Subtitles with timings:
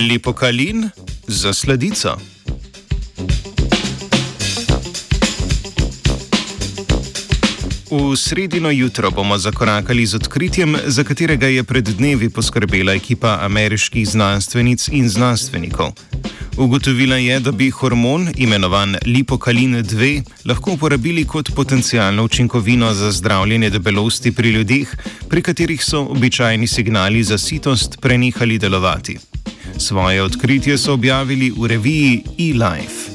[0.00, 0.88] Lipokalin
[1.26, 2.16] za sladico.
[7.90, 14.08] V sredino jutro bomo zakorakali z odkritjem, za katerega je pred dnevi poskrbela ekipa ameriških
[14.08, 15.92] znanstvenic in znanstvenikov.
[16.56, 23.70] Ugotovila je, da bi hormon, imenovan lipokalin 2, lahko uporabili kot potencijalno učinkovino za zdravljenje
[23.70, 24.96] debelosti pri ljudeh,
[25.28, 29.29] pri katerih so običajni signali za sitost prenehali delovati.
[29.80, 33.10] Svoje odkritje so objavili v reviji eLife.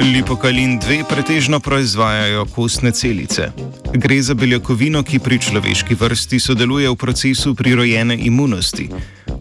[0.00, 3.52] Lipokalin 2 pretežno proizvajajo kostne celice.
[3.94, 8.88] Gre za beljakovino, ki pri človeški vrsti sodeluje v procesu prirojene imunosti.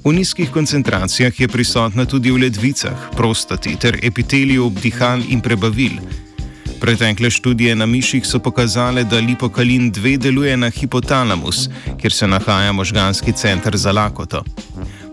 [0.03, 5.97] V nizkih koncentracijah je prisotna tudi v ledvicah, prostati ter epiteliju obdihal in prebavil.
[6.81, 11.69] Pretekle študije na miših so pokazale, da lipokalin 2 deluje na hipotalamus,
[12.01, 14.43] kjer se nahaja možganski center za lakoto.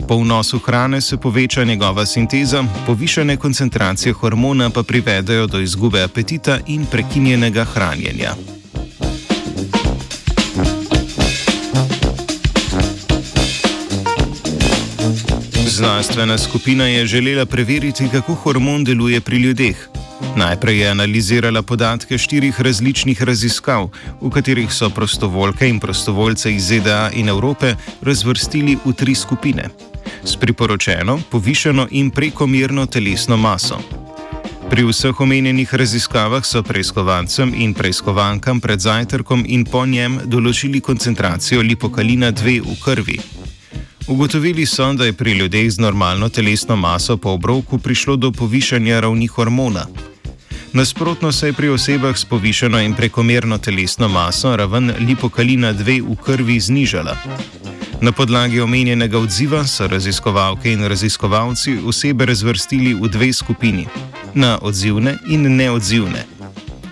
[0.08, 6.58] Po vnosu hrane se poveča njegova sinteza, povišene koncentracije hormona pa privedajo do izgube apetita
[6.66, 8.34] in prekinjenega hranjenja.
[15.66, 19.97] Znanstvena skupina je želela preveriti, kako hormon deluje pri ljudeh.
[20.36, 23.88] Najprej je analizirala podatke štirih različnih raziskav,
[24.20, 29.68] v katerih so prostovoljke in prostovoljce iz ZDA in Evrope razvrstili v tri skupine
[30.24, 33.78] s priporočeno, povišeno in prekomerno telesno maso.
[34.70, 41.62] Pri vseh omenjenih raziskavah so preiskovancem in preiskovankam pred zajtrkom in po njem določili koncentracijo
[41.62, 43.18] lipokalina 2 v krvi.
[44.08, 49.00] Ugotovili so, da je pri ljudeh z normalno telesno maso po obroku prišlo do povišanja
[49.00, 49.86] ravni hormona.
[50.72, 56.16] Nasprotno se je pri osebah s povišeno in prekomerno telesno maso raven lipokalina 2 v
[56.24, 57.16] krvi znižala.
[58.00, 63.86] Na podlagi omenjenega odziva so raziskovalke in raziskovalci osebe razvrstili v dve skupini:
[64.34, 66.37] na odzivne in neodzivne.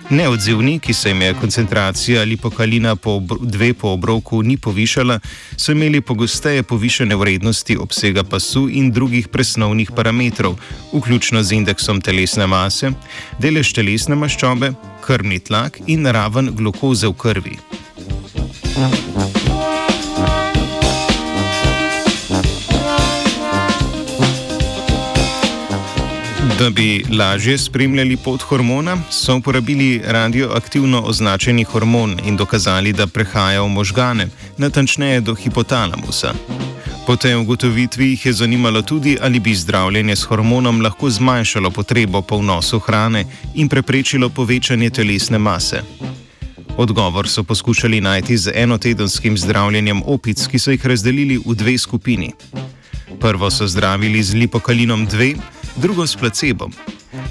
[0.09, 5.19] Neodzivni, ki se jim je koncentracija lipokalina po dve po obroku ni povišala,
[5.57, 10.55] so imeli pogosteje povišene vrednosti obsega pasu in drugih presnovnih parametrov,
[10.93, 12.91] vključno z indeksom telesne mase,
[13.39, 14.71] delež telesne maščobe,
[15.03, 17.57] krvni tlak in raven glukoze v krvi.
[26.67, 33.61] Da bi lažje spremljali pot hormona, so uporabili radioaktivno označeni hormon in dokazali, da prehaja
[33.61, 36.33] v možgane, natančneje do hipotalamusa.
[37.05, 42.21] Po tej ugotovitvi jih je zanimalo tudi, ali bi zdravljenje s hormonom lahko zmanjšalo potrebo
[42.21, 45.81] po vnosu hrane in preprečilo povečanje telesne mase.
[46.77, 52.33] Odgovor so poskušali najti z enotedenskim zdravljenjem opic, ki so jih razdelili v dve skupini.
[53.19, 55.35] Prvo so zdravili z lipokalinom 2,
[55.77, 56.71] drugo s placebom.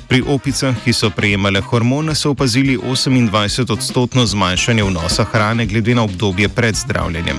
[0.08, 6.48] Pri opicah, ki so prejemale hormone, so opazili 28-odstotno zmanjšanje vnosa hrane glede na obdobje
[6.48, 7.36] pred zdravljenjem.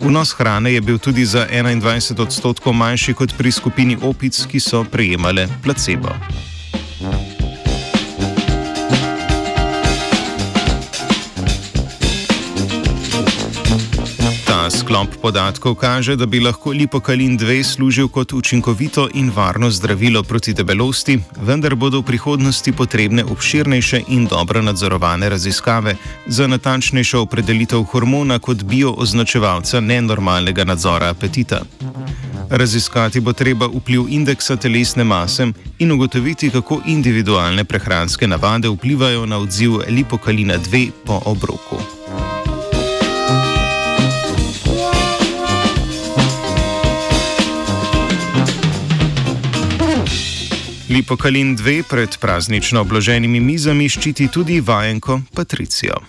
[0.00, 4.84] Vnos hrane je bil tudi za 21 odstotkov manjši kot pri skupini opic, ki so
[4.84, 6.14] prejemale placebo.
[14.88, 20.54] Sklop podatkov kaže, da bi lahko lipokalin 2 služil kot učinkovito in varno zdravilo proti
[20.56, 25.96] debelosti, vendar bodo v prihodnosti potrebne obširnejše in dobro nadzorovane raziskave
[26.26, 31.60] za natančnejšo opredelitev hormona kot biooznačevalca nenormalnega nadzora apetita.
[32.50, 39.38] Raziskati bo treba vpliv indeksa telesne mase in ugotoviti, kako individualne prehranske navade vplivajo na
[39.38, 41.97] odziv lipokalina 2 po obroku.
[50.98, 56.00] Lipokalin 2 pred praznično obloženimi mizami ščiti tudi vajenko Patricijo.